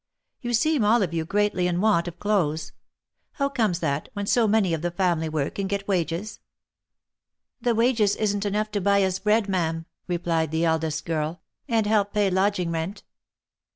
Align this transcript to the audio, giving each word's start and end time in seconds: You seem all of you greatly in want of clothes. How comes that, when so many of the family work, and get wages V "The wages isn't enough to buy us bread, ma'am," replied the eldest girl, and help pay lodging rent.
You 0.41 0.55
seem 0.55 0.83
all 0.83 1.03
of 1.03 1.13
you 1.13 1.25
greatly 1.25 1.67
in 1.67 1.79
want 1.79 2.07
of 2.07 2.17
clothes. 2.17 2.71
How 3.33 3.49
comes 3.49 3.81
that, 3.81 4.09
when 4.13 4.25
so 4.25 4.47
many 4.47 4.73
of 4.73 4.81
the 4.81 4.89
family 4.89 5.29
work, 5.29 5.59
and 5.59 5.69
get 5.69 5.87
wages 5.87 6.37
V 7.59 7.65
"The 7.69 7.75
wages 7.75 8.15
isn't 8.15 8.43
enough 8.47 8.71
to 8.71 8.81
buy 8.81 9.03
us 9.03 9.19
bread, 9.19 9.47
ma'am," 9.47 9.85
replied 10.07 10.49
the 10.49 10.65
eldest 10.65 11.05
girl, 11.05 11.43
and 11.67 11.85
help 11.85 12.13
pay 12.13 12.31
lodging 12.31 12.71
rent. 12.71 13.03